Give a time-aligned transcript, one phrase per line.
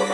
[0.00, 0.06] こ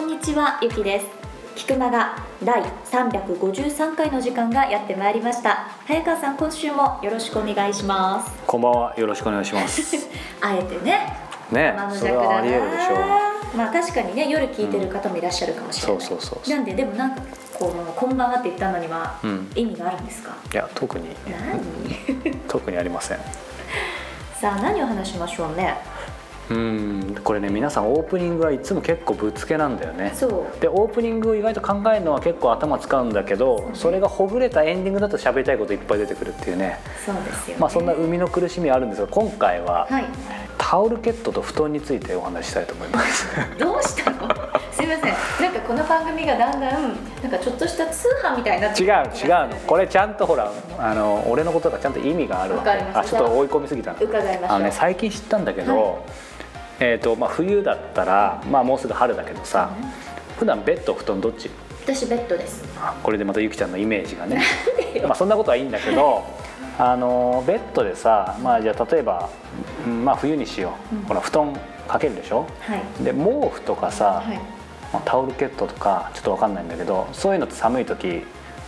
[0.00, 1.25] んにちはゆきです。
[1.66, 5.66] 菊間が第353回の時間がやってまいりました。
[5.84, 8.30] 早川さん今週もよろしくお願いします。
[8.46, 10.08] こんばんはよろしくお願いします。
[10.40, 11.12] あえてね
[11.50, 13.56] ねそれはありえるでしょう。
[13.56, 17.22] まあ確かにね夜聞いてる方もいらっしゃるかもしれない、そうそうそうなんででもなんか
[17.58, 19.50] この「こんばんは」って言ったのにはうん。
[19.56, 21.08] 意味があるんですか、いや特に。
[21.26, 22.38] 何？
[22.46, 23.18] 特にありません。
[24.40, 25.76] さあ何を話しましょうね
[26.50, 27.16] うん。
[27.24, 30.12] これね皆さんオープニングはいつも結構ぶっつけなんだよね。
[30.14, 30.60] そう。
[30.60, 36.78] でオープニングを意外と考えるのは結構頭使うんだけどそれがほぐれたエンディングだと喋りたいこといっぱい出てくるっていうね。
[37.04, 37.60] そうですよね。
[37.60, 40.04] まあそんな生みの苦しみはあるんですが今回ははい。
[40.58, 43.26] タオルケットと布団についてお話ししたいと思います。
[43.58, 44.28] どうしたの？
[44.72, 45.02] すいません。
[45.02, 49.56] なんかこの番組がだんだんなんかちょっとした通販みたいになって違う違うの。
[49.66, 52.70] これちゃんとほらあの俺のことがちゃんと意味があるわけ。
[52.70, 53.98] あちょっと追い込みすぎたの。
[54.00, 55.98] 伺いましあのね最近知ったんだけど、は
[56.78, 59.70] えーとまあ、冬だったら、まあ、もうすぐ春だけどさ、
[60.38, 61.50] 普段ベッド布団どっち？
[61.84, 62.64] 私ベッドです。
[62.78, 64.42] あこれでまたゆきちゃんのイメージがね。
[65.06, 66.24] まあそんなことはいいんだけど
[66.78, 69.28] あのベッドでさ、まあ、じゃあ例えば、
[69.86, 71.02] うんまあ、冬にしよう、うん。
[71.04, 71.56] ほら布団
[71.88, 72.44] かけるでしょ？
[72.60, 73.04] はい。
[73.04, 74.36] で毛布とかさ、はい。
[74.92, 78.26] まあタオルケットとかちょっと分かんないんだけどそういうのって寒い時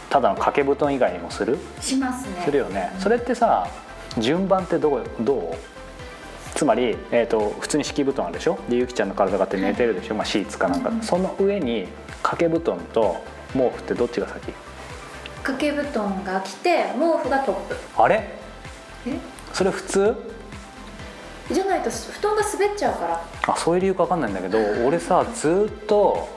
[0.09, 1.59] ただの掛け布団以外にもする？
[1.81, 2.43] しますね。
[2.45, 2.93] するよね。
[3.01, 3.67] それってさ
[4.17, 5.55] 順番ってどうどう？
[6.59, 8.59] つまり、えー、と普通に敷布団あるでしょ？
[8.69, 11.87] でゆきちゃんの体があって寝てるでしょ、まあ、シーツかなんか、うんその上に
[12.21, 14.53] 掛け布団と毛布ってどっちが先？
[15.45, 17.77] 掛け布団が来て毛布がトップ。
[17.97, 18.29] あれ？
[19.07, 19.13] え？
[19.53, 20.17] それ普通？
[21.53, 23.25] じゃないと布団が滑っちゃうから。
[23.47, 26.29] あそういう理由か分かんないんだけど俺さずーっと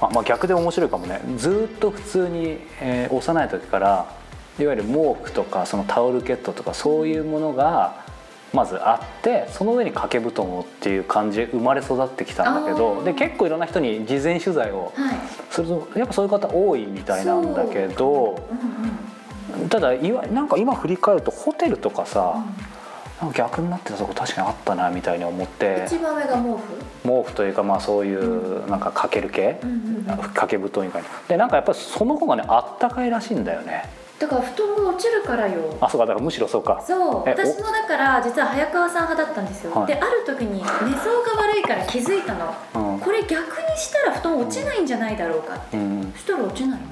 [0.00, 1.20] あ、まあ、逆で面白いかもね。
[1.36, 4.10] ずーっと普通に、えー幼い時から
[4.58, 8.08] いわゆる毛布とかそのタオルケットとかそういうものが
[8.52, 13.04] まずあってその上に掛け布団をっていう感じで生まれ育ってきたんだけあどー。
[13.04, 15.14] で結構いろんな人に事前取材をはい。
[15.50, 18.38] するとやっぱそういう方多いみたいなんだけど
[19.54, 22.44] うんうんただいわなんか今振り返るとホテルとかさ
[23.20, 27.22] なんか逆になってたとこ確かにあったなみたいに思って一番上が毛布？
[27.22, 30.04] 毛布というかまあそういうなんかかける系うんうんうん。
[30.04, 31.08] 掛け布団以外に。
[31.28, 33.84] でなんかやっぱりその方がねあったかいらしいんだよね
[34.20, 35.74] だから布団が落ちるからよ。
[35.80, 36.84] あそうかだからむしろそうか。
[36.86, 37.24] そう。
[37.26, 39.86] 私もだから実は早川さん派だったんですよ、はい。
[39.86, 42.54] である時に寝相が悪いから気づいたの。
[42.74, 43.00] うん。
[43.00, 46.86] これ逆にしたら布団落ちないんじゃないだろうかって、うんそしたら落ちないね。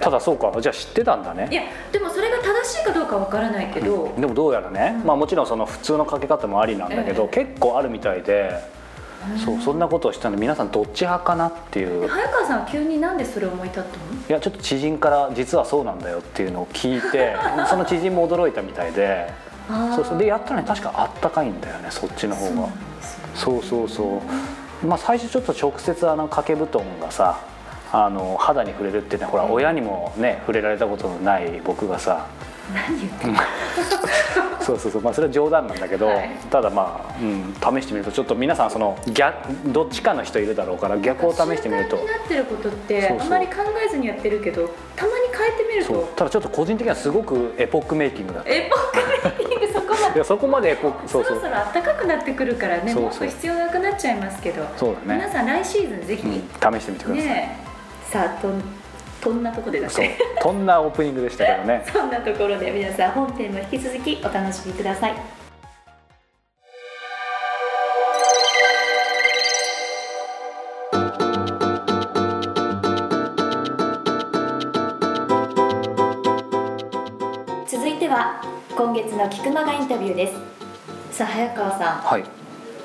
[0.00, 0.52] ただそうか。
[0.60, 1.48] じゃあ知ってたんだね。
[1.48, 7.44] いやでもそれが正しいかどうかわからないけど、でもどうやらね、まあ、もちろんその普通のかけ方もありなんだけど、え。
[7.44, 8.50] 結構あるみたいで、
[9.44, 12.08] そうそんなことをしたので皆さんどっち派かなっていう。
[12.08, 13.94] 早川さんは急になんでそれを思い立ったの？
[14.28, 17.36] やちょっと知人から実はそうなんだよっていうのを聞いて
[17.68, 19.32] その知人も驚いたみたいで。
[19.94, 20.18] そうそう。
[20.18, 22.50] でやったらね確かあったかいんだよねそっちの方が。
[22.50, 22.72] そうね。
[23.34, 24.22] そうそうそ
[24.82, 24.86] う。
[24.86, 27.38] まあ最初ちょっと直接あの掛け布団がさ
[27.92, 29.52] あの肌に触れるってねほらうん。
[29.52, 32.26] 親にもね触れられたことのない僕がさ
[32.74, 33.40] 何言ってんの？
[34.60, 35.02] そうそうそう。
[35.02, 36.30] まあそれは冗談なんだけど、はい。
[36.50, 41.96] ただまあ、うん、試してみるとちょっと皆さんその逆どっちかの人いるだろうから逆を試してみると。
[41.96, 43.54] 習慣になってることってあまり考
[43.86, 46.12] えずにやってるけどたまに変えてみると。
[46.16, 48.50] ただちょっと個人的にはすごくエポックメイキングだった。
[48.50, 49.72] いエポックメイキング？
[49.72, 51.40] そこまでやそこまでエポックそうそう。
[51.40, 54.66] そろそろ暖かくなってくるからねそう必要なくなっちゃいますけど。
[54.76, 58.12] そうだね、皆さん来シーズンぜひ、うん、試してみてください、ねえ。
[58.12, 58.48] さあと
[59.20, 60.04] んこんなとこでだっそう。
[60.04, 61.84] てこんなオープニングでしたけどね。
[61.92, 65.14] そんなところで皆さん本編も引き続きお楽しみください。
[77.66, 78.40] 続いては
[78.74, 80.34] 今月の菊間がインタビューです。
[81.16, 81.98] さあ早川さん。
[82.02, 82.24] はい。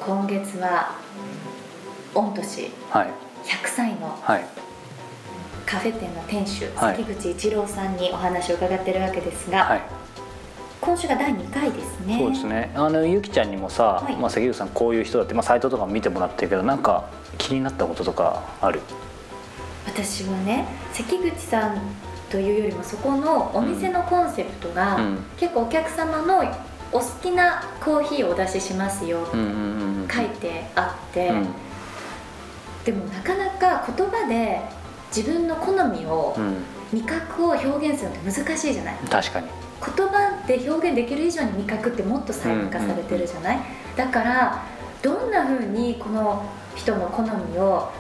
[0.06, 0.96] 今月は
[2.14, 2.72] 御年。
[2.90, 3.08] はい。
[3.46, 4.63] 100歳のはい
[5.74, 6.98] カフェ店の店主、はい。
[6.98, 9.82] 関口一郎さんにお話を伺ってるわけですが、はい。
[10.80, 12.20] 今週が第2回ですね。
[12.20, 12.72] そうですね。
[12.76, 14.16] あのゆきちゃんにもさ、はい。
[14.16, 17.10] まあ、関口さんこういう人だって、まあ、サイトとかも見てもらってるけどなんか
[17.40, 18.82] 気になったこととかある？
[19.88, 21.82] 私はね関口さん
[22.30, 25.18] というよりもそこのお店のコンセプトが、うん。
[25.38, 26.44] 結構お客様の
[26.92, 30.08] お好きなコーヒーをお出ししますようんうんうんうん。
[30.08, 31.48] 書いてあって、うん。
[32.86, 34.62] でもなかなか言葉で
[35.16, 36.64] 自分の好みをうん。
[36.94, 38.96] 味覚を表現するのって難しいじゃない？
[39.10, 39.48] 確かに。
[39.84, 43.60] 言葉で表現できる以上に味覚ってもっと細分化されてるじゃない、
[43.96, 44.64] だから
[45.02, 46.46] どんな風にこの
[46.76, 47.92] 人の好みを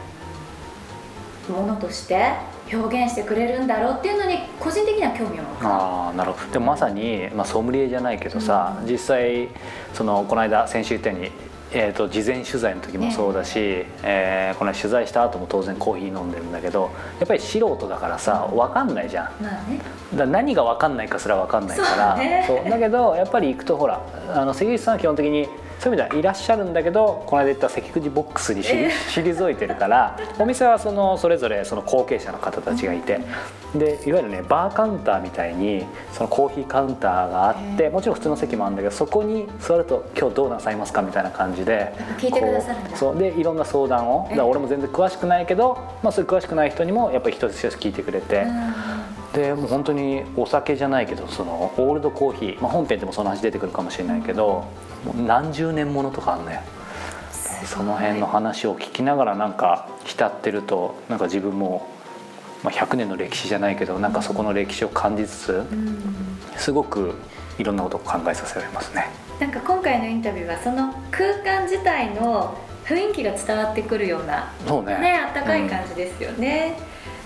[1.50, 2.34] ものとして
[2.72, 6.54] 表現してくれるんだろうっていうのに個人的には興味を持ったああなるほど。
[6.54, 9.50] でもまさに、まあ、ソムリエじゃないけどさ、実際
[9.96, 11.32] そのこの間先週言ったように
[11.76, 19.82] えーと、事前取材の時もそうだし、ええー、この取材した後も当然コーヒー飲んでるんだけどやっぱり素人だからさ分かんないじゃん、まあね、
[20.16, 22.16] だ何が分かんないかすら分かんないから。
[22.46, 24.02] そう、ね、だけどやっぱり行くとほら
[24.34, 25.48] あの関口さんは基本的に
[25.84, 33.20] そういう意味ではいらっしゃるんだけどこの間言った関口ボックスに退いてるからお店はそのそれぞれその後継者の方たちがいて
[33.76, 35.84] でいわゆるねバーカウンターみたいに
[36.14, 48.46] そのコーヒーカウンターがあってもちろん普通の席もあるんだけどそこに座ると「今日どうなさいますか?」みたいな感じで聞いてくださるんだそうでいろんな相談をだから俺も全然詳しくないけど、まあ、そういう詳しくない人にもやっぱり一つ一つ聞いてくれて。
[49.34, 54.66] でもう本当にお酒じゃないけどそのオールドコーヒー、まあ、本編でもその話出てくるかもしれないけど
[55.26, 56.62] 何十年ものとかあんね
[57.66, 61.88] その辺の話を聞きながらなんか浸ってるとなんか自分も、
[62.64, 65.64] まあ、100年の歴史じゃないけどなんかそこの歴史を感じつつ
[66.58, 67.16] すごく
[67.58, 69.08] いろんなことを考えさせられますね。
[69.40, 75.00] なんか今回のインタビューはその空間自体の雰囲気が伝わってくるようなそうね。
[75.00, 76.78] ねあったかい感じですよね、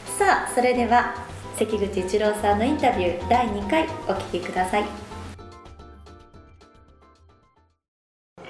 [0.09, 1.26] うん、さあそれでは
[1.57, 4.85] 関口一郎さんのインタビュー第2回お聞きください。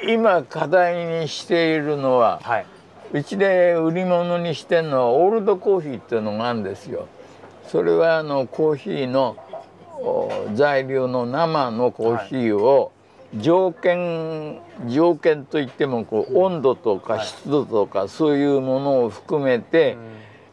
[0.09, 2.65] 今課題にしているのは、はい、
[3.13, 7.07] うちで売り物にしてるのはオールドコーヒーっていうのがあるんですよ。
[7.68, 9.38] それはあのコーヒーの
[10.53, 12.92] 材料の生のコーヒーを
[13.38, 19.95] 条件条件といってもこう温度とか湿度とかそういうものを含めて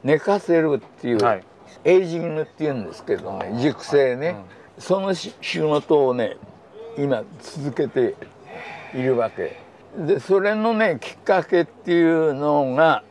[0.04, 1.44] 寝かせるっていう、はい、
[1.84, 4.36] エイジングっていうんですけどね熟成ね、
[4.78, 6.36] その仕事をね
[6.96, 8.14] 今続けて
[8.94, 9.62] いるわけ。
[9.96, 13.04] でそれのねきっかけっていうのが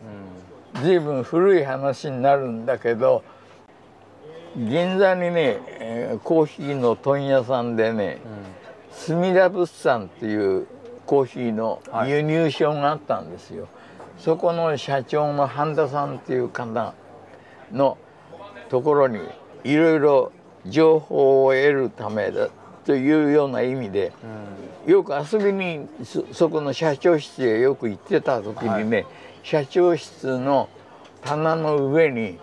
[0.82, 3.24] 随分古い話になるんだけど
[4.58, 10.68] 銀座にね、えー、コーヒーの問屋さんでね、うん、墨田物産っていう
[11.06, 13.72] コーヒーの輸入商があったんですよ、はい、
[14.20, 16.94] そこの社長の半田さんっていう方
[17.72, 17.98] の
[18.74, 19.20] ところに
[19.64, 20.32] いろいろ
[20.66, 22.50] 情報を得るためだ
[22.86, 24.12] というような意味で、
[24.88, 25.88] うん、よく遊びに
[26.32, 29.06] そこの社長室へよく行ってた時にね、はい、
[29.44, 30.70] 社長室の
[31.22, 32.40] 棚の上に、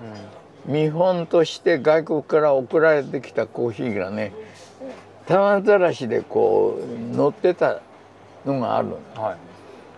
[0.67, 4.33] 見本として外国から送られてきたコーヒーがね
[5.27, 7.81] 玉ざらしでこう乗ってた
[8.47, 9.37] のがある、はい、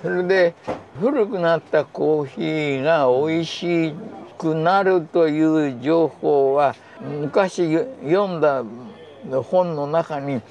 [0.00, 0.54] それで
[0.98, 3.94] 古くなったコーヒーが美味し
[4.42, 7.72] くなるという情報は昔
[8.02, 8.64] 読んだ
[9.44, 10.42] 本の中に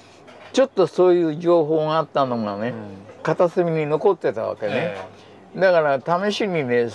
[0.53, 2.75] ちょっとそういう情報があったのがね、うん、
[3.21, 6.87] 片隅に残ってたわけね、えー、だから試しにね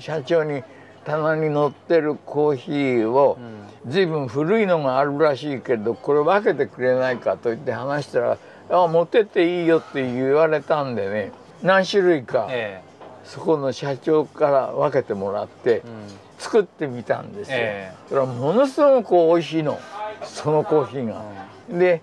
[0.00, 0.64] 社長に
[1.04, 3.38] 棚に載ってるコーヒーを、
[3.86, 8.38] 随分古いのがあるらしいけどこれ分けてくれないかと言って話したら
[8.68, 11.32] 「あ持ってっていいよ」って言われたんでね
[11.62, 15.82] 何種類か、えー、そこの社長から分けてもらって、
[16.40, 17.56] 作ってみたんですよ。
[17.58, 19.78] えー、それはものすごく美味しいの。
[20.24, 21.22] そのコーヒーが。
[21.68, 22.02] で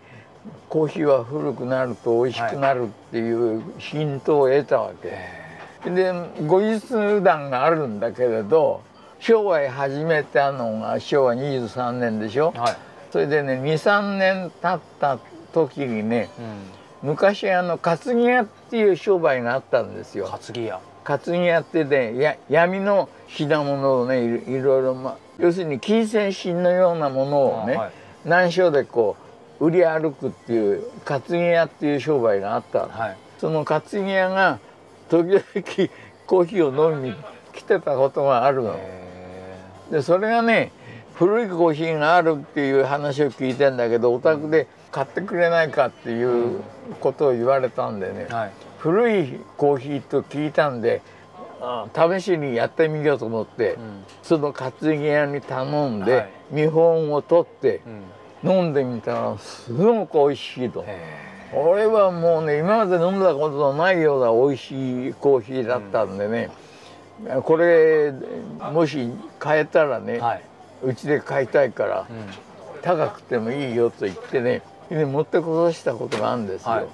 [0.70, 5.90] コーヒーは古くなると美味しくなるっていうヒントを得たわけ。
[5.90, 6.12] で
[6.46, 8.82] 後日談があるんだけれど
[9.20, 12.78] 商売始めたのが昭和23年でしょ、はい、
[13.12, 15.20] それでね23年経った
[15.54, 16.30] 時にね、
[17.04, 20.28] うん、昔あの担ぎ屋っていう商売があったんですよ。
[20.28, 27.92] 担ぎ屋担ぎ屋ってねや闇の品物をねいろいろ、まあ、要するに金銭品のようなものをね、はい、
[28.26, 29.16] 難所でこ
[29.62, 34.60] う売り歩くっていう担ぎ屋っていう商売があった、はい、その担ぎ屋が
[35.08, 35.42] 時々
[36.26, 37.16] コーヒーを飲みに
[37.54, 38.78] 来てたことがあるの。
[39.90, 40.74] でそれがね
[41.14, 46.24] 古いコーヒーがあるっていう話を聞いてんだけどお宅で買ってくれないかってい
[46.58, 46.62] う
[47.00, 51.02] ことを言われたんでね、はい、古いコーヒーと聞いたんで
[51.94, 57.82] 試しにやってみようと思って、うん、その担ぎ屋に頼んで、はい、見本を取って、
[58.44, 60.86] うん、飲んでみたらすごく美味しいと。
[61.54, 66.50] 俺はもうね今まで飲んだことのないような美味しいコーヒーだったんでね、
[67.26, 68.14] うん、これ
[68.74, 70.44] もし買えたらね、はい、
[70.84, 72.08] うちで買いたいから、
[72.82, 76.72] 高くてもいいよと言ってね持ってこさしたことがあるんですよ。
[76.72, 76.88] はい、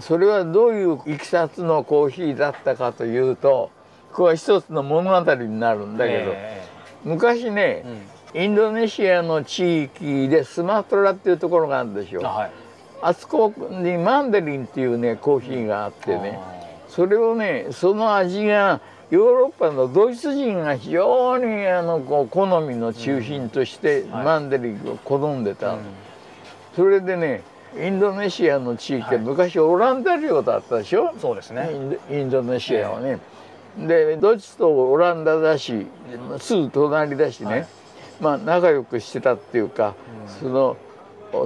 [0.00, 3.70] それはどういういきさつのコーヒーだったかというと
[4.12, 7.84] これは一つの物語になるんだけど、えー、昔ね、
[8.34, 12.50] インドネシアの地域でスマトラっていうところがあるでしょあはい。
[13.00, 16.38] あそこにマンデリンっていうねコーヒーがあってね
[16.88, 18.80] それをねその味が
[19.10, 24.24] ヨーロッパのドイツ人が非常にあのこう好みの中心としてはい。
[24.24, 25.80] マンデリンを好んでた、うん。
[26.76, 27.42] それでね
[27.76, 29.24] インドネシアの地域ってはい。
[29.24, 31.70] 昔オランダ領だったでしょ、そうですね。
[31.72, 33.18] インドインドネシアはね。
[33.78, 35.86] でドイツとオランダだし
[36.38, 37.66] すぐ隣だしね、はい。
[38.20, 39.94] まあ仲良くしてたっていうか、
[40.40, 40.76] その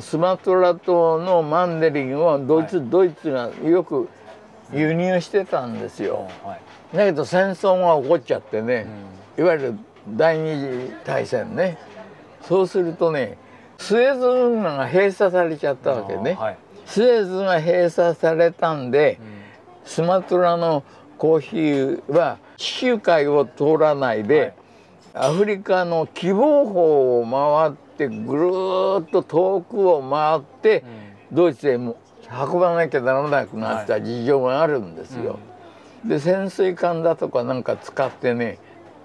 [0.01, 4.09] スマトラ島のマンデリンをドイツ、はドイツがよく
[4.73, 6.29] 輸入してたんですうんよ。
[6.43, 6.57] は
[6.93, 6.97] い。
[6.97, 8.87] だけど戦争が起こっちゃってね、
[9.39, 9.79] いわゆる
[10.09, 11.79] 第二次大戦ね。
[12.43, 13.39] そうするとね
[13.79, 16.37] スエズ運河が閉鎖されちゃったわけね。
[16.39, 16.59] あはい。
[16.87, 19.19] スエズが閉鎖されたんで、
[19.85, 20.83] スマトラの
[21.19, 24.55] コーヒーは地中海を通らないで、
[25.15, 30.85] アフリカの希望峰を回ってぐるーっと遠くを回って、
[31.33, 31.97] ドイツへも
[32.31, 35.39] 運ばなきゃならなくなった事情があるんですよ。
[36.05, 38.59] で潜水艦だとかなんか使ってね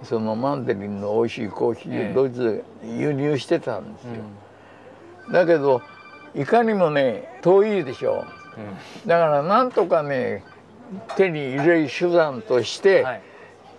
[0.03, 2.11] そのマンデリンの美味しいコーヒーええ。
[2.11, 4.09] をドイツで輸入してたんですよ。
[5.31, 5.81] だけど
[6.35, 8.25] いかにもね遠いでしょ。
[9.05, 10.43] だからなんとかね
[11.15, 13.21] 手に入れる手段として、はい。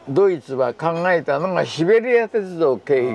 [0.09, 3.12] ドイツは考えたのがシベリア鉄道経由。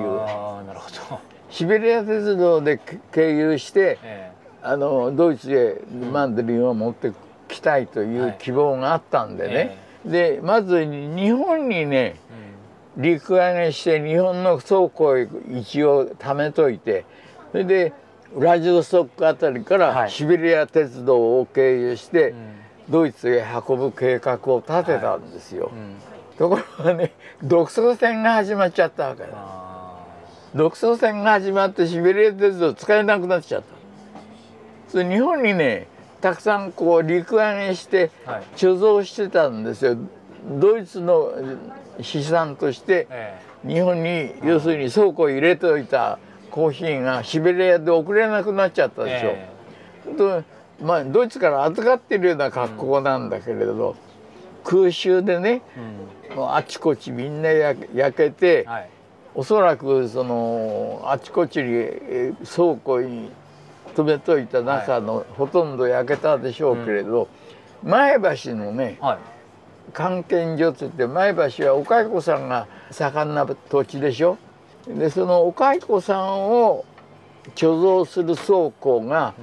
[0.66, 1.20] なるほど。
[1.50, 2.80] シベリア鉄道で
[3.12, 7.12] 経由してえあのドイツへマンデリンを持って
[7.46, 12.52] きたいという希望があったんでね、でまず日本にねえ
[12.96, 17.04] 陸揚げして日本の倉庫へ一応貯めといて
[17.52, 17.92] それで
[18.34, 22.36] ウラジオストックあたりかはいらシベリア鉄道を経由してうん
[22.88, 25.70] ドイツへ運ぶ計画を立てたんですよ。
[25.72, 25.96] うん
[26.38, 29.28] ところがね独ソ戦が始まっちゃったわけだ。
[29.34, 30.06] あ
[30.54, 33.68] 独ソ戦が始まってシベリア鉄道使えなくなっちゃった。
[34.90, 35.86] それ日本にね
[36.22, 38.10] たくさんこう陸揚げして
[38.56, 39.96] 貯蔵してたんですよ。
[40.58, 41.32] ドイツの
[42.00, 46.18] 資産としてえ日本に要するに倉庫に入れておいた
[46.50, 49.28] コーヒーがシベリアで送れなくなっちゃったえでしょ。
[50.12, 50.44] えと
[50.84, 53.96] まあドイツから預かってるような格好なんだけれど、
[54.64, 56.36] 空襲でねえうん。
[56.36, 57.86] もうあちこちみんな焼
[58.16, 58.90] けて、はい。
[59.34, 63.30] おそらくそのあちこちにえー倉庫に
[63.94, 67.28] 止めといた中の、ほとんど焼けたでしょうけれど、
[67.82, 69.18] 前橋のねはい。
[69.92, 74.36] 関係所って言って前橋はお蚕さんが盛んな土地でしょ
[74.96, 76.84] でそのお蚕さんを
[77.54, 79.34] 貯蔵する倉庫が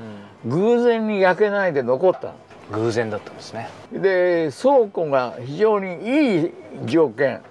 [0.46, 2.34] 偶然に焼けないで残ったの。
[2.72, 3.70] 偶然だったんですね。
[3.92, 6.52] で倉庫が非常にいい
[6.86, 7.42] 条件。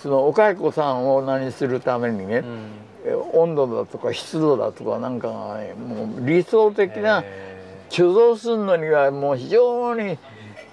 [0.00, 2.70] そのお蚕さんを何するためにね、うん。
[3.04, 10.16] え温度だとか湿度だとかなんかがねもう理想的なえ貯蔵するのにはもう非常に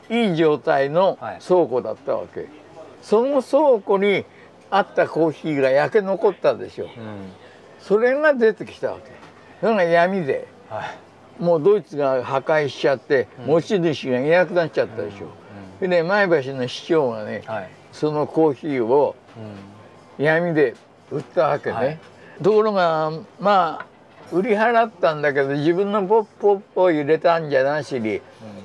[0.09, 1.39] いい状態のはい。
[1.45, 2.47] 倉庫だったわけ、
[3.01, 4.23] その倉庫に
[4.71, 6.93] あったコーヒーが焼け残ったでしょーうん。
[7.79, 9.11] それが出てきたわけ。
[9.61, 10.47] それが闇で。
[10.69, 10.83] は
[11.39, 11.43] い。
[11.43, 13.45] もうドイツが破壊しちゃってうん。
[13.47, 15.27] 持ち主がいなくなっちゃったでしょ、
[15.79, 17.69] でね前橋の市長がねはい。
[17.91, 19.15] そのコーヒーを
[20.17, 20.25] うん。
[20.25, 20.75] 闇で
[21.11, 21.99] 売ったわけね、はい。
[22.43, 23.85] ところがまあ
[24.35, 28.21] 売り払ったんだけど自分のポッポッポを入れたんじゃなしに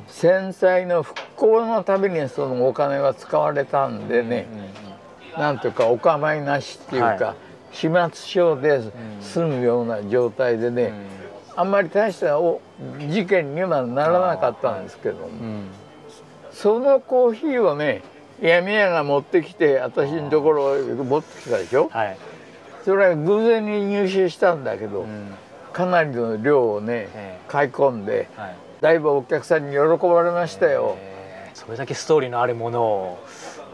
[0.09, 4.47] 戦災の復興のためにそのお金は使われたんでね、
[5.39, 7.35] なんとかお構いなしっていうか、は
[7.73, 8.81] 始末書で
[9.21, 10.93] 済むような状態でね、
[11.57, 12.61] あんまり大したお
[13.09, 15.33] 事件にはならなかったんですけども、うん。
[15.33, 15.67] うん
[16.53, 18.03] そのコーヒーをね
[18.41, 21.89] 闇屋が持ってきて私のところへ持ってきたでしょ？
[21.89, 22.17] はい。
[22.85, 25.35] それは偶然に入手したんだけど、うん。
[25.73, 28.57] かなりの量をねえ買い込んではい。
[28.81, 30.97] だいぶお客さんに喜ばれましたよ。
[30.97, 31.15] えー
[31.55, 33.19] それだけストーリーのあるものを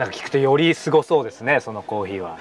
[0.00, 2.38] なんか聞くとよりすごそうですねそのコーヒーは。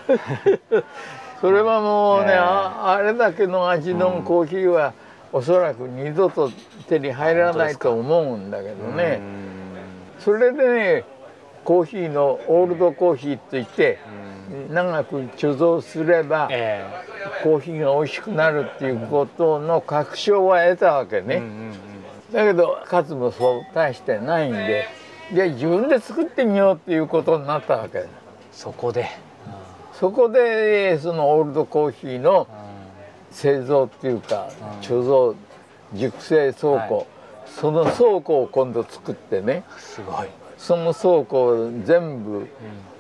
[1.41, 2.37] それはもうね、ええ。
[2.37, 4.93] ああれだけの味のコーヒーは、
[5.33, 6.51] おそらく二度と
[6.87, 9.19] 手に入らないと思うんだけどね、
[10.19, 11.03] それでね
[11.65, 13.99] コーヒーのオールドコーヒーといって
[14.49, 14.73] うん。
[14.73, 16.85] 長く貯蔵すればえ
[17.43, 22.33] コーヒーが美味しくなるっていうことの確証は得たわけね、えうんうんうん。
[22.33, 24.87] だけど数もそう大してないんで
[25.33, 28.05] じゃあ自分で作ってみようっていうことになったわけ。
[28.51, 29.07] そこで。
[29.93, 32.48] そこでそのオールドコーヒーの
[33.31, 34.79] う製造っていうかうん。
[34.79, 35.39] 貯蔵
[35.93, 37.05] 熟成倉庫、はい。
[37.45, 39.57] その倉庫を今度作ってね。
[39.57, 40.27] んすごい。
[40.57, 42.48] その倉庫を全部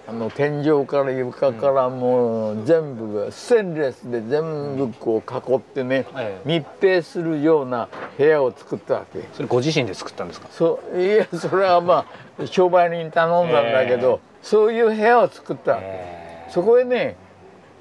[0.09, 6.49] あの天井から床からもう全部がステンレスで全部こう囲ってね、ええ。
[6.49, 7.87] 密閉するような
[8.17, 9.21] 部屋を作ったわけ。
[9.33, 10.47] それご自身で作ったんですか？
[10.49, 12.07] そういやそれはま
[12.41, 17.15] あ商売人に頼んだんだけど、そういう部屋を作ったわけ、えそこへね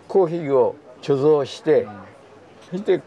[0.07, 1.89] コーヒーを貯蔵して、
[2.71, 3.01] そして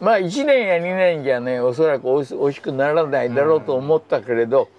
[0.00, 4.70] まあ1年や2年じゃねおそらくおいしおいしくならないだろうと思ったけれど、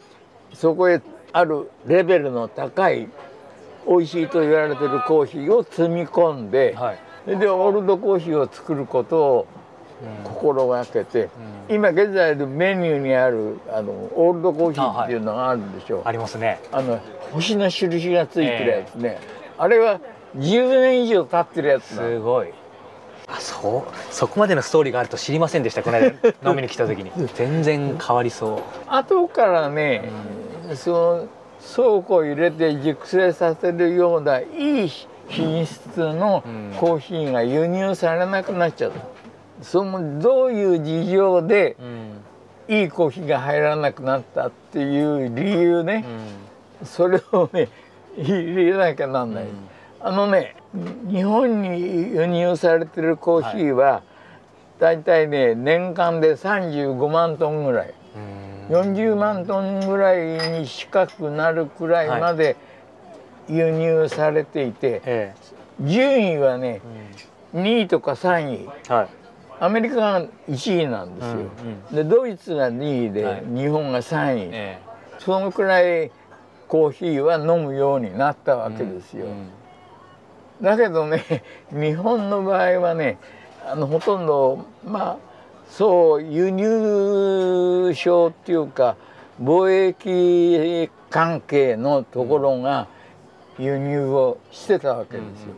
[0.51, 0.99] そこへ
[1.31, 3.07] あるレベルの高い
[3.87, 7.37] 美味しいと言われてるコーヒーを積み込んで、はい。
[7.37, 9.47] でオールドコーヒーを作ることを
[10.23, 11.29] 心がけて、
[11.69, 16.01] 今現在のメニューにあるあのオールドコーヒーっていうのがあるでしょう。
[16.05, 16.59] ありますね。
[16.71, 16.99] あの
[17.31, 19.19] 星の印がついてるやつね、
[19.57, 19.99] あれは
[20.37, 22.53] 10年以上経ってるやつすごい。
[23.27, 24.13] あそう。
[24.13, 25.83] そこまでのストーリーがあると知りませんでした。
[25.83, 26.07] この間
[26.49, 27.11] 飲みに来た時に。
[27.35, 28.59] 全然変わりそう。
[28.87, 30.09] 後からね、
[30.75, 31.27] その
[31.75, 34.89] 倉庫を入れて熟成させるようないい
[35.29, 36.73] 品質のうん。
[36.77, 38.99] コーヒーが輸入されなくなっちゃった。
[39.63, 42.75] そのどういう事情でうん。
[42.75, 46.05] いいコーヒーが入らなくなったっていう理由ね、
[46.83, 47.67] それをね
[48.17, 49.45] 入れなきゃなんない、
[49.99, 50.55] あのね
[51.09, 54.01] 日本に輸入されてるコーヒーは、
[54.79, 55.03] だい。
[55.03, 57.93] たいね年間で35万トンぐらい。
[58.15, 62.55] うん40万トンぐらいに近くなるくらいまで
[63.49, 65.35] 輸入されていて、え
[65.81, 66.81] 順位はね
[67.53, 68.67] え2位とか3位。
[68.89, 69.07] はい。
[69.59, 71.33] アメリカが1位なんですよ、
[71.91, 73.43] うんでドイツが2位で、はい。
[73.45, 74.79] 日本が3位、え
[75.19, 76.11] そのくらい
[76.67, 79.27] コーヒーは飲むようになったわけですよ、
[80.61, 83.17] だけどね日本の場合はね
[83.65, 85.32] あのほとんどまあ
[85.75, 88.95] そう輸入商っていうか
[89.41, 92.87] 貿易関係のところが
[93.57, 95.55] 輸入をしてたわけですよ。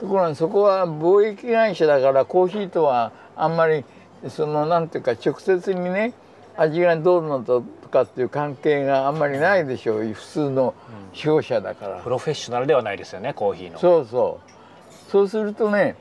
[0.00, 3.84] ところがそこは貿易会社だからコーヒーとはあんまり
[4.28, 6.12] そのなんていうか直接にね
[6.56, 10.74] 味がどうのとかっていう関係があんまりないでしょう普通の
[11.12, 12.00] 商社だから。
[12.00, 13.78] プロフェッショナルではないですよねコーヒーの。
[13.78, 15.10] そうそう。
[15.12, 15.94] そうするとね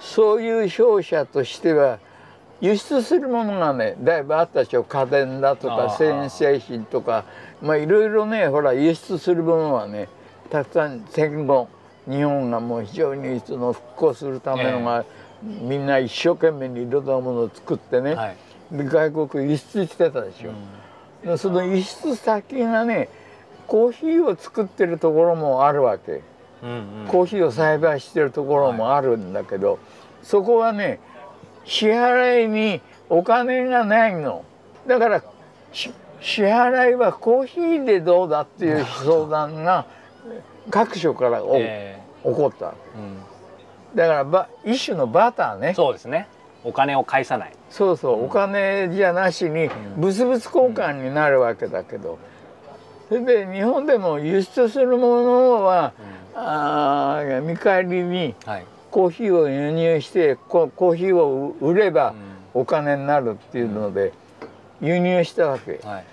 [0.00, 1.98] そういう商社としては
[2.60, 4.84] 輸出するものがねだいぶあったでしょ。
[4.84, 7.24] 家電だとか繊製品とか。
[7.62, 10.08] まあいろいろねほら輸出するものはね
[10.50, 11.68] たくさん戦後
[12.08, 15.04] 日本がもう非常にその復興するためのが、
[15.42, 18.36] みんな一生懸命にいろんなものを作ってね、はい。
[18.72, 20.52] で外国輸出してたでしょ。
[21.26, 23.08] でその輸出先がね
[23.66, 26.22] コーヒーを作ってるところもあるわけ。
[26.62, 27.06] うんうん。
[27.08, 29.78] コーヒーを栽培してるところもあるんだけど、
[30.22, 31.00] そこはね
[31.68, 34.42] 支払いにお金がないの。
[34.86, 35.22] だから
[35.70, 39.86] し支払いはコーヒーでどうだっていう相談が
[40.70, 42.74] 各所からお、え起こった。
[42.96, 43.96] えうん。
[43.96, 45.74] だからば一種のバターね。
[45.74, 46.26] そうですね。
[46.64, 47.52] お金を返さない。
[47.70, 52.18] そうそう、お金じゃなしに物々交換になるわけだけど、
[53.08, 55.92] それで日本でも輸出するものは、
[56.34, 62.14] あー見返りにはいコーヒーを輸入してココーヒーを売れば
[62.54, 64.12] お金になるっていうので
[64.80, 66.04] 輸入したわけ、はい。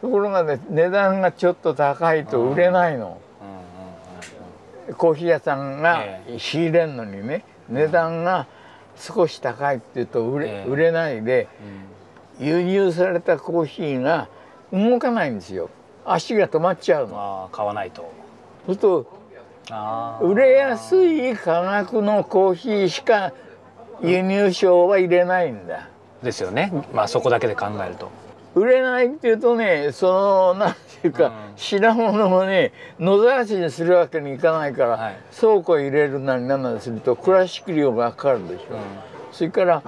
[0.00, 8.46] ところがね値段がちょっと高いと売れないの、うんコーヒー屋さんがえ仕入れるのにね値段が
[8.94, 10.70] 少し高いって言うと売れ,、ええ。
[10.70, 11.48] 売れないで
[12.38, 14.28] 輸入されたコーヒーが
[14.72, 15.70] 動かないんですよ。
[16.04, 17.48] 足が止まっちゃうの。
[17.50, 18.02] 買わないと。
[18.66, 19.06] そうすると
[20.22, 23.32] 売れやすい価格のコーヒーしか
[24.02, 25.88] 輸入商は入れないんだ。
[26.22, 26.72] ですよね。
[26.92, 28.10] まあそこだけで考えると。
[28.54, 31.32] 売れないっていうとねそのなんていうか、うん。
[31.56, 35.16] 品物をね野ざらしにするわけにいかないから、はい。
[35.38, 38.78] 倉庫入れるなりなんなりすると倉敷料がかかるでしょ、
[39.32, 39.82] それから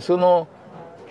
[0.00, 0.48] その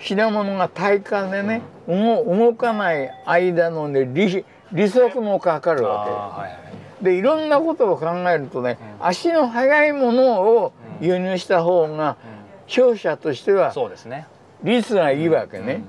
[0.00, 6.67] 品物が対価でね、動動かない間のね利利息もかかるあわけ
[7.02, 12.16] でいろんなことを考えるとね、足の速いものを輸入した方が
[12.66, 14.26] 商社としてはそうですね。
[14.62, 15.84] 率がいいわけね、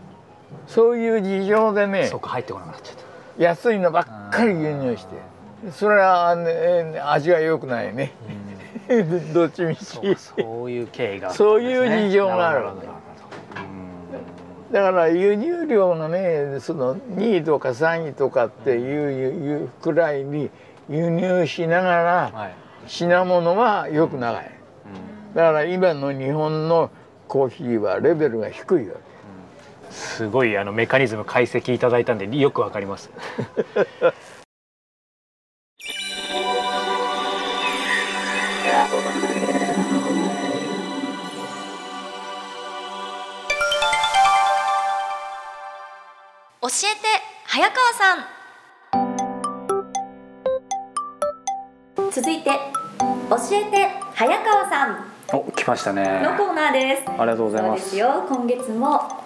[0.68, 2.96] そういう事情でねそっか入ってこなくなっちゃっ
[3.38, 3.44] た。
[3.44, 8.12] 安いのばっかり輸入してそれは、ね、味が良くないね、
[9.34, 9.86] どっちみち。
[9.86, 13.64] そうそういう経緯があったんそういう事情があるなほどなるほど。
[13.64, 13.80] うん
[14.72, 20.52] だから輸入量がねその2位とか3位とかっていうくらいに
[20.90, 22.52] 輸入しながら
[22.88, 24.52] 品物はよく長い、
[25.36, 26.90] だから今の日本の
[27.28, 28.96] コーヒーはレベルが低いわ、
[29.92, 33.12] すごいあのメカニズム解析いただいたんでよくわかります。
[46.62, 47.08] 教えて
[47.46, 48.39] 早川さん。
[52.12, 55.06] 続いて教えて早川さん。
[55.32, 56.22] お来ましたね。
[56.24, 57.04] のコーナーです。
[57.08, 57.96] ありがとうございます。
[57.96, 59.24] 今月も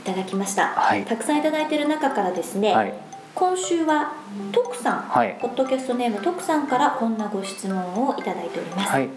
[0.00, 1.04] いただきました、はい。
[1.04, 2.94] たくさんいただいている中からですね、はい。
[3.34, 4.12] 今週は
[4.52, 5.38] 徳さん、はい。
[5.40, 9.08] ポッドキャストネーム徳さんからこんなご質問をいただいております、はい。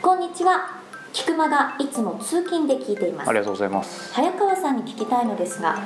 [0.00, 0.78] こんにちは。
[1.12, 3.28] 菊間がいつも通勤で聞いています。
[3.28, 4.14] ありがとうございます。
[4.14, 5.78] 早川さんに聞きたいのですが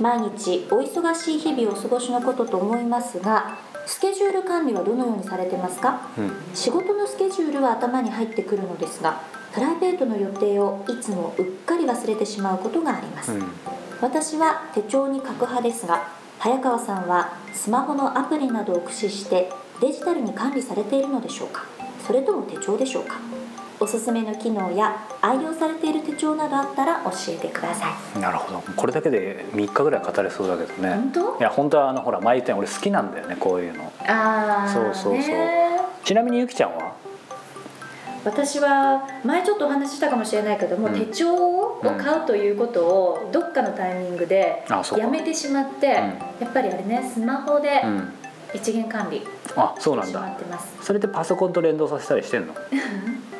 [0.00, 6.08] 毎日お忙しい日々をお過ごしのことと思いますがスケジュール管理はどのようにされてますか？
[6.18, 6.32] うん。
[6.54, 9.20] 仕事のスケジュールは頭に入ってくるのですが
[9.52, 13.42] プライベートの予定をいつもうっかり忘れてしまうことがあります、うん。
[14.00, 21.64] 私は手帳に書く派ですが早川さんはスマホのアプリなどを駆使してデジタルに管理されているのでしょうか？
[22.06, 23.16] それとも手帳でしょうか？
[23.84, 28.18] おすすめの機能や愛用されている手帳などあったら教えてください。
[28.18, 28.62] なるほど。
[28.74, 30.94] これだけで3日ぐらい語れそうだけどね。
[30.94, 31.38] 本当？
[31.38, 33.92] いや本当はあのほら前言ったように俺好きなんだよねこういうの。
[34.06, 35.34] ああそうそうそう。
[36.02, 36.94] ちなみにゆきちゃんは？
[38.24, 40.94] 私は前ちょっとお話ししたかもしれないけども、うん。
[40.94, 44.64] 手帳を買うということをどっかのタイミングで
[44.96, 46.16] やめてしまって、や
[46.46, 48.12] っぱりあれねスマホでうん
[48.54, 50.36] 一元管理あそうなんだ。
[50.80, 52.54] それでパソコンと連動させたりしてんの？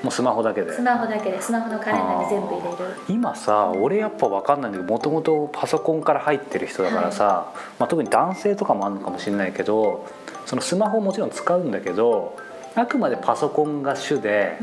[0.03, 0.73] もうスマホだけで。
[0.73, 2.95] スマホだけでスマホのカレンダーに全部入れる。
[3.09, 10.07] 今さ俺やっぱ分かんないんだけどもともとパソコンから入ってる人だからさ、まあ、特に男性とかもあるのかもしれないけど
[10.47, 12.37] そのスマホもちろん使うんだけど
[12.75, 14.59] あくまでパソコンが主で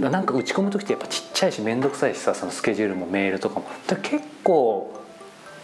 [0.00, 3.66] なんか打ち込む時ってやっぱちっちゃいし面倒くさいしさそのスケジュールもメールとかも。
[4.02, 4.97] 結構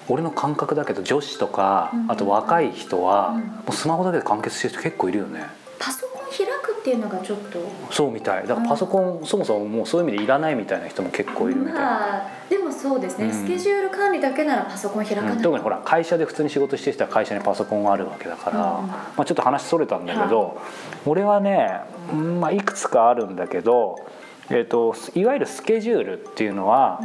[0.08, 3.40] 俺の感覚だけど女子とかうんあと若い人はうん。
[3.40, 5.46] もうスマホだけで完結してる人結構いるよね。
[5.78, 7.58] パソコン開くっていうのがちょっと。
[7.90, 8.46] そうみたい。
[8.46, 11.80] だからパソコンそもそももうそういう意味でいらないみたいな人も結構いるみたいな。
[11.80, 13.32] まあでもそうですね、うん。
[13.32, 15.42] スケジュール管理だけならパソコン開かない、うん。
[15.42, 20.60] 特にほら会社で普通に仕事してる人は会社にパソコンがあるわけだから、うんまあ、ちょっと話それたんだけど、
[21.06, 21.80] 俺はね、
[22.12, 23.96] うんまあ、いくつかあるんだけど、
[24.50, 27.00] えー、といわゆるスケジュールっていうのは、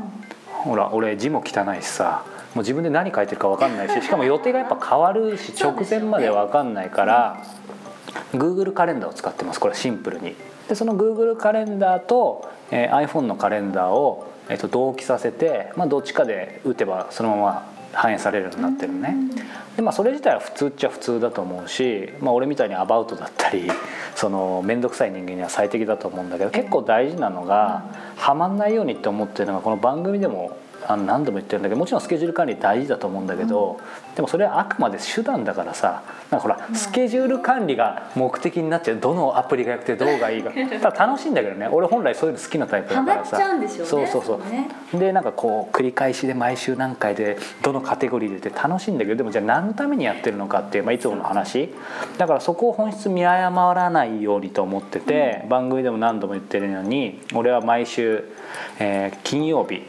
[0.48, 7.38] ほら俺字も汚いしさもう自分で何書いてるか分かんないし しかも予定がやっぱ変わるし直前まで分かんないから、
[8.34, 10.36] Google カレンダーを使ってますこれシンプルに。
[10.68, 19.16] でその Google カレンダーと、えー iPhone のカレンダーを、えー、と同期させて、まあ、どっちかで打てばそのまま反映されるようになってるのね。
[19.76, 23.72] でまあそれ自体は普通っちゃ普通だと思うし、まあ、俺みたいにアバウトだったり
[24.16, 27.86] その面倒くさい人間には最適だと思うんだけど結構大事なのが
[28.18, 33.80] はまんないようにって思ってるのがこの番組でもあの何度も言ってるんだけどもちろんスケジュール管理大事だと思うんだけど、
[34.16, 40.52] でもそれはあくまで手段だからさなんかほらスケジュール管理が目的になっちゃうどのアプリが良くてどうがいいか。
[40.82, 43.38] ただ楽しいんだけどね俺本来そういうの好きなタイプだハからさ。
[43.86, 44.40] そうそうそう。
[44.50, 44.70] ね。
[44.94, 51.70] でなんかこう繰り返しで毎週何回でどのカテゴリーでって楽しいんだけどでもじゃあ何のためにやってるのかっていう、まあ、いつもの話。
[52.18, 58.24] だからそこを本質見誤らないようにと思ってて、番組でも何度も言ってるように俺は毎週、
[58.80, 59.84] えー金曜日、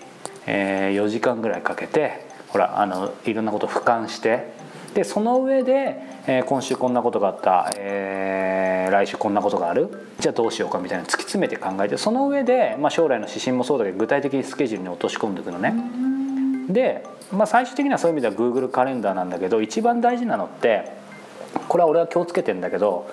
[0.50, 4.52] え4時間ぐらいかけてほらあのいろんなこと俯瞰して
[4.94, 15.74] でその上で、えー今週こんなことがあった、えー来週こんなことがあるじゃあどうしようかみたいな突き詰めて考えてその上で、まあ、将来の指針もそうだけど具体的にスケジュールに落とし込んでいくのね。
[16.68, 20.90] で、まあ、最終的にはそういう意味では Google カレンダーなんだけど一番大事なのって
[21.68, 23.08] これは俺は気をつけてんだけど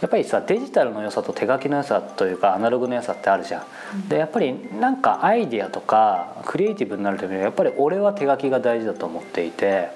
[0.00, 4.08] やっぱりさデジタルの良さと手書きの良さというかアナログの良さってあるじゃん。
[4.08, 9.90] でやっぱりなんかアイディアとかクリエイティブになるためにはやっぱり俺は手書きが大事だと思っていて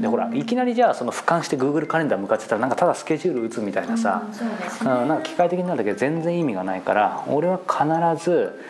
[0.00, 4.38] でほらいきなりじゃあその俯瞰して Google カレンダー向かってたらなんかただスケジュール打つみたいなさ、うんね。
[4.80, 8.60] うん、なんか機械的になるだけで全然意味がないから俺は必ず、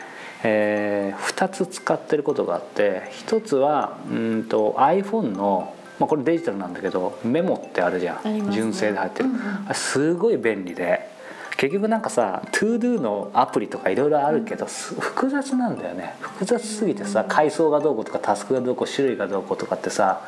[0.42, 8.52] え2つ使ってることがあって1つはうんと iPhone の、まあ、これデジタルなんだけどメモってあるじゃん、ね。
[8.52, 9.74] 純正で入ってる、うんうん。
[9.74, 11.16] すごい便利で。
[11.56, 16.14] 結局なんかさ ToDo のアプリとかいろいろあるけど、す複雑なんだよね。
[16.20, 20.20] 複雑すぎてさ階層がどうこうとかタスクがどうこう種類がどうこうとかってさ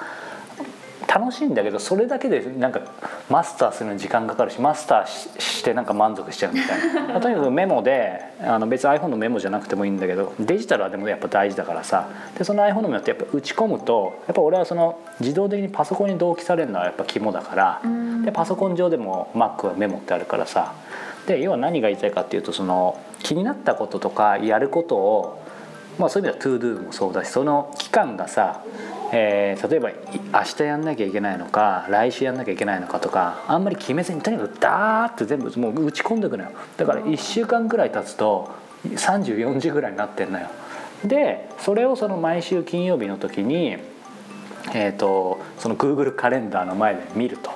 [1.12, 2.82] 楽しいんだけどそれだけでなんか
[3.28, 5.28] マスターするのに時間かかるしマスターし
[5.60, 7.20] してなんか満足しちゃうみたいな。
[7.20, 12.08] とにかくメモであの別に iPhone のメモじゃなくてもいいんだけどデジタルはでもやっぱ大事だからさ。
[12.38, 17.82] でその iPhone のメモってやっぱ打ち込むとやっぱ俺はその自動的にパソコンに同期されるのはやっぱ肝だから。
[18.24, 20.74] でパソコン上でも Mac はメモってあるからさ。
[21.26, 25.42] で要は何が言いたいかっていうとその気になったこととかやることを
[25.98, 28.62] まあ、そういう意味では ToDo もそうだしその期間がさ、
[29.12, 29.94] えー例えばい
[30.32, 36.50] 明日やんなきゃいけないのか来週やんなきゃいけないのかとかあんまり決めずにとにかくダーって全部もう打ち込んでいくのよ。
[36.76, 38.50] だから1週間ぐらい経つと
[38.84, 40.48] 3040ぐらいになってんのよ。
[41.04, 43.78] でそれをその毎週金曜日の時に
[44.74, 47.50] えーと、その Google カレンダーの前で見ると。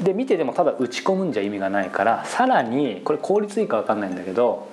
[0.00, 4.68] で見ててもただ打ち込むんじゃ意味がないからさらにこれ効率いいか分かんないんだけど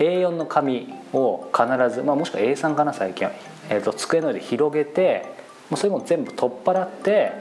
[0.00, 3.32] A4 の紙を必ず、まあ、もしくは A3 かな最近は、
[3.68, 5.33] えーと、机の上で広げて
[5.74, 7.32] もうそれも全部取っ払って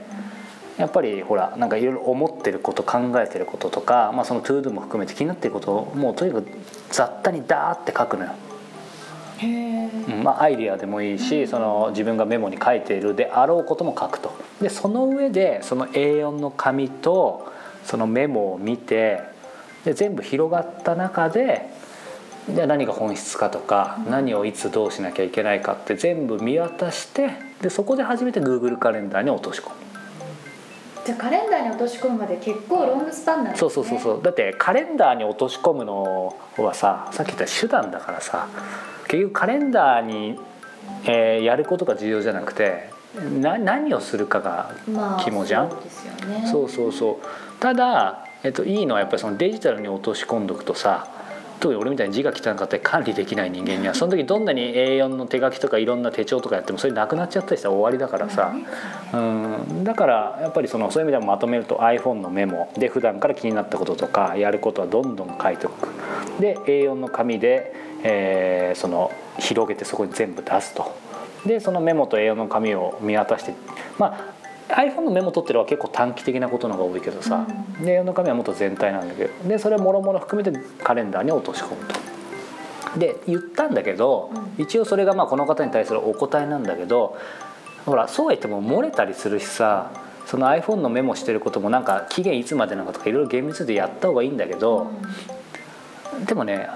[0.77, 6.47] やっぱりほらなんかいろいろ思ってること考えてることとか、まあ、その to do も含めて気になってることをもうとにかく
[6.89, 8.31] 雑多にダーって書くのよ。
[10.23, 14.33] まあ、アイディアでもいいしその自分がメモに書いているであろうことも書くと。
[14.59, 17.51] でその上でその A4 の紙と
[17.85, 19.21] そのメモを見て
[19.85, 21.69] で全部広がった中で
[22.49, 29.75] じゃあ何が本質かとか何をいつどうしなきゃいけないかって全部見渡してでそこで初めて Google カレンダーに落とし込む。
[31.05, 33.59] じゃあカレンダーに落とし込むまで結構ロングスパンなんね。
[33.59, 34.21] そうそうそうそう。
[34.21, 38.47] だってカレンダーに落とし込むのはささっき言った手段だからさ
[39.07, 40.39] 結局カレンダーに、
[41.05, 42.89] えー、やることが重要じゃなくて
[43.39, 44.71] な何をするかが
[45.23, 47.59] 肝じゃん、まあ、そう、ね、そうそうそう。
[47.61, 51.07] ただ、えっと、いいのはやっぱりそのデジタルに落とし込んどくとさ
[51.63, 58.53] 特に俺みたいに字が汚かったり管理できない人間にはその時どんなに A4 の手書きとかいろんな手帳とかやってもそれなくなっちゃったりしたら終わりだからさ、
[59.13, 65.87] うん、だからやっぱりそのそういう意味でもまとめると iPhone のメモで普段から気になったこととかやることはどんどん書いておく。
[66.41, 67.73] で A4 の紙で、
[68.03, 70.93] えー、その広げてそこに全部出すと。
[71.45, 73.53] でそのメモと A4 の紙を見渡して
[73.97, 74.32] まあ
[74.69, 77.45] iPhone のメモ取ってるは結構短期的なことの方が多いけどさ、
[77.79, 79.49] うん、で A4 の紙はもっと全体なんだけど。
[79.49, 82.13] でそれをもろもろ含めてカレンダーに落とし込むと。
[82.99, 87.17] で言ったんだけど、うん、一応それがまあこの方に対するお答えなんだけど
[87.85, 89.91] ほらそうは言っても漏れたりするしさ
[90.25, 94.91] その iPhone のメモしてることもなんか期限いつまでなのかとかいろいろ厳密でやった方がいいんだけど、
[96.17, 96.69] うん、でもね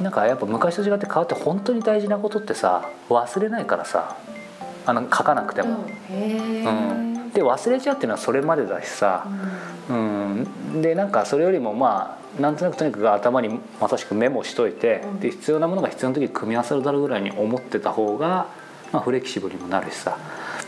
[0.00, 4.16] なんかやっぱ昔と違って変わって本当に大事なことってさ忘れないからさ
[4.86, 5.78] あの書かなくても。
[6.10, 9.26] うんで忘れちゃうっていうのはそれまでだしさ、
[9.90, 18.48] うん、うん、でなんかそれよりもまあなんとなくとにかく頭にまさしくメモしといて、うん、で必要なものが必要な時に組み合わさるだろうぐらいに思ってた方が、
[18.92, 20.16] まあ、フレキシブルにもなるしさ。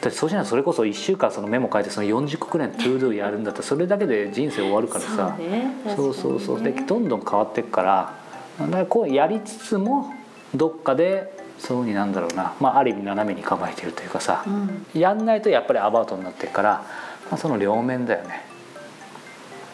[0.00, 5.36] だそうしないとそれこそ1週間そのメモ書いてその40個くらいの to do やるんだったらそれだけで人生終わるからさ。
[5.38, 5.74] そう、ね。
[5.96, 6.62] そうそうそう。
[6.62, 8.14] でどんどん変わっていくから
[8.60, 10.12] だからこうやりつつも
[10.54, 16.84] どっかでそうになんだろうな、まあ、ある意味斜めに構えてるというかさ、うん、やんないとやっぱりアバウトになってるから、
[17.30, 18.44] まあ、その両面だよね。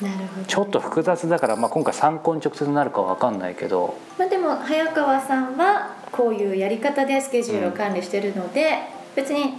[0.01, 0.47] なるほど。
[0.47, 8.69] ちょっと複雑だから、まあ、今回参考に直接なるかは分かんないけど、まあ、でも早川さんはこういうやり方でスケジュールを管理してるので、
[9.17, 9.55] うん、別に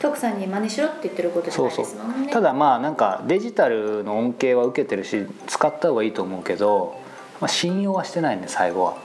[0.00, 2.14] 徳さんに真似しろって言ってることじゃないですもんね。
[2.14, 2.32] そうそう。
[2.32, 7.00] ただまあなんかデジタルの恩恵は受けてるし使った方がいいと思うけど
[7.40, 8.96] まあ、信用はしてないね最後は、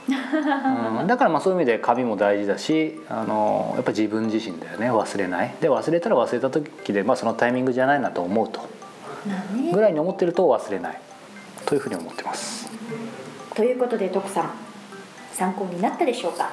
[1.00, 5.54] うん、だからまあそういう意味で紙も大事だしあのやっぱ自分自身だよね忘れない。
[5.60, 8.60] で忘れたら忘れた時で、まあ、そのタイミングじゃないなと思うと。
[9.72, 11.00] ぐらいに思ってると忘れない。
[11.64, 12.68] というふうに思ってます。
[13.54, 14.50] ということで徳さん
[15.32, 16.50] 参考になったでしょうか？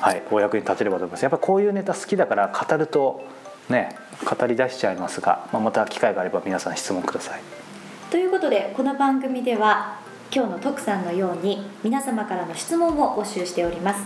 [0.00, 0.22] はい。
[0.30, 1.22] お役に立てればと思います。
[1.22, 3.24] やっぱこういうネタ好きだから語ると
[3.68, 7.40] ね語り出しちゃいますが、まあ、また機会があれば皆さん質問ください。
[8.10, 14.00] ということでこの番組では今日の徳さんのように皆様からの質問を募集しております。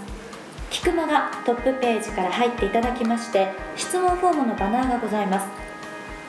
[0.70, 5.48] 聞く間がトップページから入っていただきまして質問フォームのバナーがございます。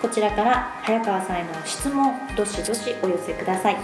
[0.02, 3.78] こちらから早川さんへの質問どしどしお寄せください。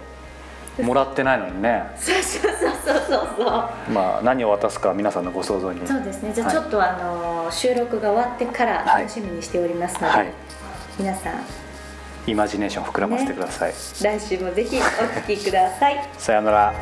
[0.80, 1.90] もらってないのにね。
[1.96, 3.48] そうそうそうそうそう。
[3.92, 5.86] まあ何を渡すかは皆さんのご想像に。
[5.86, 6.32] そうですね。
[6.32, 6.56] じゃあはい。
[6.56, 9.02] ちょっとあの収録が終わってからはい。
[9.02, 10.32] 楽しみにしておりますので、はい。
[10.98, 11.32] 皆さん。
[12.26, 16.74] イマジネーション膨らませてください、来週もぜひお聞きください、さようなら